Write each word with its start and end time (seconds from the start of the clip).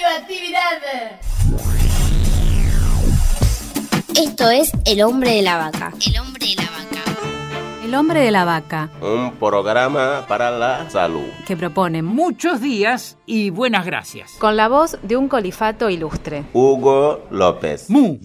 radioactividad. 0.00 1.18
Esto 4.16 4.50
es 4.50 4.72
El 4.84 5.02
hombre 5.02 5.32
de 5.34 5.42
la 5.42 5.56
vaca. 5.58 5.92
El 6.06 6.18
hombre 6.18 6.46
de 6.46 6.54
la 6.56 6.62
vaca. 6.62 6.78
El 7.84 7.94
hombre 7.94 8.20
de 8.20 8.30
la 8.30 8.44
vaca, 8.44 8.90
Un 9.00 9.32
programa 9.36 10.26
para 10.28 10.50
la 10.50 10.90
salud. 10.90 11.24
que 11.46 11.56
propone 11.56 12.02
Muchos 12.02 12.60
días 12.60 13.16
y 13.24 13.48
buenas 13.48 13.86
gracias. 13.86 14.32
Con 14.38 14.56
la 14.58 14.68
voz 14.68 14.98
de 15.02 15.16
un 15.16 15.26
colifato 15.28 15.88
ilustre. 15.88 16.44
Hugo 16.52 17.24
López. 17.30 17.88
Mu. 17.88 18.18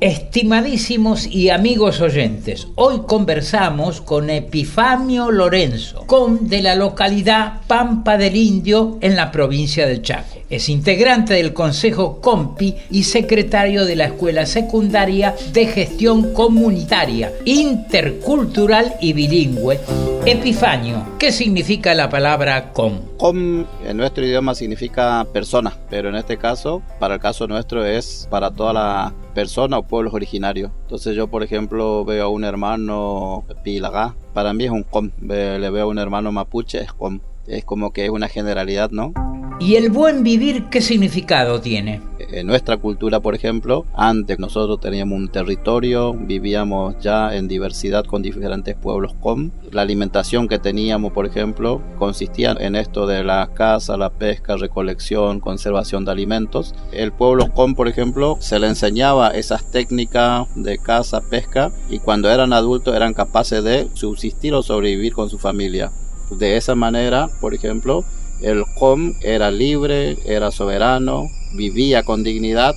Estimadísimos 0.00 1.26
y 1.26 1.50
amigos 1.50 2.00
oyentes, 2.00 2.66
hoy 2.74 3.02
conversamos 3.06 4.00
con 4.00 4.30
Epifanio 4.30 5.30
Lorenzo, 5.30 6.04
con 6.06 6.48
de 6.48 6.62
la 6.62 6.74
localidad 6.74 7.60
Pampa 7.68 8.16
del 8.16 8.34
Indio 8.34 8.98
en 9.00 9.14
la 9.14 9.30
provincia 9.30 9.86
del 9.86 10.02
Chaco. 10.02 10.35
Es 10.48 10.68
integrante 10.68 11.34
del 11.34 11.52
Consejo 11.52 12.20
COMPI 12.20 12.76
y 12.90 13.02
secretario 13.02 13.84
de 13.84 13.96
la 13.96 14.04
Escuela 14.04 14.46
Secundaria 14.46 15.34
de 15.52 15.66
Gestión 15.66 16.32
Comunitaria, 16.32 17.32
Intercultural 17.44 18.94
y 19.00 19.12
Bilingüe. 19.12 19.80
Epifanio, 20.24 21.04
¿qué 21.18 21.32
significa 21.32 21.94
la 21.94 22.08
palabra 22.08 22.72
com? 22.72 23.00
Com 23.16 23.64
en 23.84 23.96
nuestro 23.96 24.24
idioma 24.24 24.54
significa 24.54 25.26
persona, 25.32 25.76
pero 25.90 26.10
en 26.10 26.14
este 26.14 26.36
caso, 26.36 26.80
para 27.00 27.14
el 27.14 27.20
caso 27.20 27.48
nuestro 27.48 27.84
es 27.84 28.28
para 28.30 28.52
toda 28.52 28.72
la 28.72 29.14
persona 29.34 29.78
o 29.78 29.82
pueblos 29.82 30.14
originarios. 30.14 30.70
Entonces 30.82 31.16
yo, 31.16 31.26
por 31.26 31.42
ejemplo, 31.42 32.04
veo 32.04 32.24
a 32.24 32.28
un 32.28 32.44
hermano 32.44 33.44
Pilagá, 33.64 34.14
para 34.32 34.52
mí 34.52 34.64
es 34.64 34.70
un 34.70 34.84
com. 34.84 35.10
Le 35.20 35.70
veo 35.70 35.86
a 35.86 35.88
un 35.88 35.98
hermano 35.98 36.30
mapuche, 36.30 36.78
es 36.78 36.92
com. 36.92 37.18
Es 37.48 37.64
como 37.64 37.92
que 37.92 38.04
es 38.04 38.10
una 38.10 38.28
generalidad, 38.28 38.90
¿no? 38.90 39.12
¿Y 39.58 39.76
el 39.76 39.90
buen 39.90 40.22
vivir 40.22 40.66
qué 40.70 40.82
significado 40.82 41.62
tiene? 41.62 42.02
En 42.18 42.46
nuestra 42.46 42.76
cultura, 42.76 43.20
por 43.20 43.34
ejemplo, 43.34 43.86
antes 43.94 44.38
nosotros 44.38 44.80
teníamos 44.80 45.18
un 45.18 45.28
territorio, 45.28 46.12
vivíamos 46.12 46.96
ya 47.00 47.34
en 47.34 47.48
diversidad 47.48 48.04
con 48.04 48.20
diferentes 48.20 48.76
pueblos 48.76 49.14
com. 49.18 49.50
La 49.70 49.80
alimentación 49.80 50.46
que 50.46 50.58
teníamos, 50.58 51.14
por 51.14 51.24
ejemplo, 51.24 51.80
consistía 51.98 52.54
en 52.60 52.76
esto 52.76 53.06
de 53.06 53.24
la 53.24 53.48
caza, 53.54 53.96
la 53.96 54.10
pesca, 54.10 54.56
recolección, 54.56 55.40
conservación 55.40 56.04
de 56.04 56.10
alimentos. 56.10 56.74
El 56.92 57.12
pueblo 57.12 57.50
com, 57.50 57.74
por 57.74 57.88
ejemplo, 57.88 58.36
se 58.40 58.58
le 58.58 58.66
enseñaba 58.66 59.30
esas 59.30 59.70
técnicas 59.70 60.48
de 60.54 60.76
caza, 60.76 61.22
pesca 61.22 61.70
y 61.88 62.00
cuando 62.00 62.30
eran 62.30 62.52
adultos 62.52 62.94
eran 62.94 63.14
capaces 63.14 63.64
de 63.64 63.88
subsistir 63.94 64.52
o 64.52 64.62
sobrevivir 64.62 65.14
con 65.14 65.30
su 65.30 65.38
familia. 65.38 65.90
De 66.30 66.58
esa 66.58 66.74
manera, 66.74 67.30
por 67.40 67.54
ejemplo, 67.54 68.04
el 68.42 68.64
com 68.74 69.14
era 69.20 69.50
libre, 69.50 70.18
era 70.24 70.50
soberano, 70.50 71.30
vivía 71.54 72.02
con 72.02 72.22
dignidad. 72.22 72.74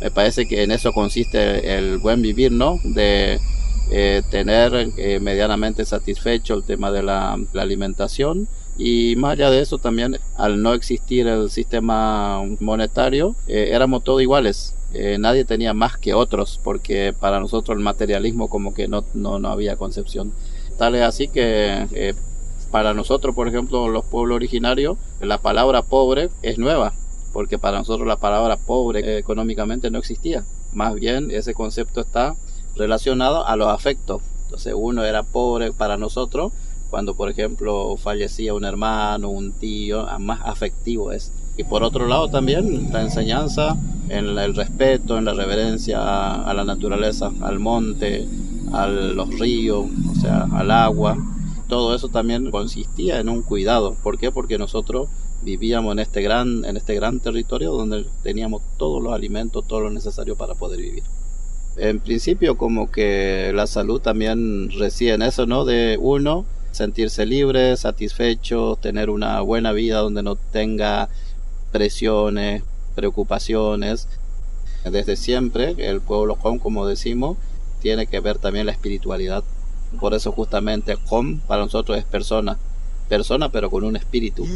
Me 0.00 0.10
parece 0.10 0.46
que 0.46 0.62
en 0.62 0.72
eso 0.72 0.92
consiste 0.92 1.76
el 1.76 1.98
buen 1.98 2.22
vivir, 2.22 2.52
¿no? 2.52 2.80
De 2.82 3.38
eh, 3.90 4.22
tener 4.30 4.90
eh, 4.96 5.20
medianamente 5.20 5.84
satisfecho 5.84 6.54
el 6.54 6.64
tema 6.64 6.90
de 6.90 7.02
la, 7.02 7.38
alimentación. 7.54 8.48
Y 8.78 9.14
más 9.16 9.32
allá 9.32 9.50
de 9.50 9.60
eso 9.60 9.78
también, 9.78 10.18
al 10.36 10.62
no 10.62 10.72
existir 10.72 11.26
el 11.26 11.50
sistema 11.50 12.42
monetario, 12.58 13.36
eh, 13.46 13.70
éramos 13.72 14.02
todos 14.02 14.22
iguales. 14.22 14.74
Eh, 14.94 15.16
nadie 15.18 15.44
tenía 15.44 15.72
más 15.72 15.96
que 15.96 16.12
otros, 16.12 16.60
porque 16.62 17.14
para 17.18 17.40
nosotros 17.40 17.76
el 17.76 17.82
materialismo 17.82 18.48
como 18.48 18.74
que 18.74 18.88
no, 18.88 19.04
no, 19.14 19.38
no 19.38 19.48
había 19.48 19.76
concepción. 19.76 20.32
Tal 20.78 20.94
es 20.94 21.02
así 21.02 21.28
que 21.28 21.86
eh, 21.92 22.14
para 22.72 22.94
nosotros, 22.94 23.34
por 23.34 23.46
ejemplo, 23.46 23.88
los 23.88 24.04
pueblos 24.06 24.36
originarios, 24.36 24.96
la 25.20 25.38
palabra 25.38 25.82
pobre 25.82 26.30
es 26.40 26.58
nueva, 26.58 26.94
porque 27.34 27.58
para 27.58 27.78
nosotros 27.78 28.08
la 28.08 28.16
palabra 28.16 28.56
pobre 28.56 29.18
económicamente 29.18 29.90
no 29.90 29.98
existía. 29.98 30.44
Más 30.72 30.94
bien 30.94 31.30
ese 31.30 31.52
concepto 31.52 32.00
está 32.00 32.34
relacionado 32.74 33.46
a 33.46 33.56
los 33.56 33.68
afectos. 33.68 34.22
Entonces 34.44 34.74
uno 34.74 35.04
era 35.04 35.22
pobre 35.22 35.72
para 35.72 35.98
nosotros 35.98 36.52
cuando, 36.88 37.14
por 37.14 37.30
ejemplo, 37.30 37.96
fallecía 37.96 38.54
un 38.54 38.64
hermano, 38.64 39.28
un 39.28 39.52
tío, 39.52 40.06
más 40.18 40.40
afectivo 40.42 41.12
es. 41.12 41.30
Y 41.58 41.64
por 41.64 41.82
otro 41.82 42.06
lado 42.06 42.28
también 42.28 42.90
la 42.90 43.02
enseñanza 43.02 43.76
en 44.08 44.38
el 44.38 44.54
respeto, 44.54 45.18
en 45.18 45.26
la 45.26 45.34
reverencia 45.34 45.98
a, 45.98 46.50
a 46.50 46.54
la 46.54 46.64
naturaleza, 46.64 47.30
al 47.42 47.58
monte, 47.58 48.26
a 48.72 48.86
los 48.86 49.38
ríos, 49.38 49.86
o 50.10 50.20
sea, 50.20 50.48
al 50.52 50.70
agua. 50.70 51.18
Todo 51.72 51.94
eso 51.94 52.08
también 52.08 52.50
consistía 52.50 53.18
en 53.18 53.30
un 53.30 53.40
cuidado. 53.40 53.96
¿Por 54.02 54.18
qué? 54.18 54.30
Porque 54.30 54.58
nosotros 54.58 55.08
vivíamos 55.40 55.92
en 55.92 56.00
este 56.00 56.20
gran, 56.20 56.66
en 56.66 56.76
este 56.76 56.94
gran 56.94 57.18
territorio 57.18 57.72
donde 57.72 58.04
teníamos 58.22 58.60
todos 58.76 59.02
los 59.02 59.14
alimentos, 59.14 59.66
todo 59.66 59.80
lo 59.80 59.88
necesario 59.88 60.36
para 60.36 60.54
poder 60.54 60.82
vivir. 60.82 61.02
En 61.78 61.98
principio 61.98 62.58
como 62.58 62.90
que 62.90 63.52
la 63.54 63.66
salud 63.66 64.02
también 64.02 64.68
reside 64.72 65.14
en 65.14 65.22
eso, 65.22 65.46
¿no? 65.46 65.64
De 65.64 65.96
uno 65.98 66.44
sentirse 66.72 67.24
libre, 67.24 67.74
satisfecho, 67.78 68.76
tener 68.78 69.08
una 69.08 69.40
buena 69.40 69.72
vida 69.72 70.00
donde 70.00 70.22
no 70.22 70.36
tenga 70.36 71.08
presiones, 71.70 72.64
preocupaciones. 72.94 74.08
Desde 74.84 75.16
siempre 75.16 75.74
el 75.78 76.02
pueblo 76.02 76.36
com, 76.36 76.58
como 76.58 76.86
decimos, 76.86 77.38
tiene 77.80 78.06
que 78.06 78.20
ver 78.20 78.36
también 78.36 78.66
la 78.66 78.72
espiritualidad. 78.72 79.42
Por 80.00 80.14
eso 80.14 80.32
justamente 80.32 80.96
com 81.08 81.38
para 81.38 81.62
nosotros 81.62 81.98
es 81.98 82.04
persona, 82.04 82.56
persona 83.12 83.50
pero 83.50 83.68
con 83.68 83.84
un 83.84 83.96
espíritu. 83.96 84.46